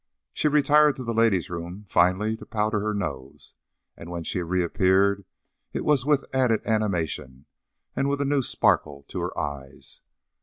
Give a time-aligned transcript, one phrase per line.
[0.33, 3.53] She retired to the ladies' room, finally, to powder her nose,
[3.95, 5.25] and when she reappeared
[5.73, 7.45] it was with added animation
[7.95, 10.01] and with a new sparkle to her eyes.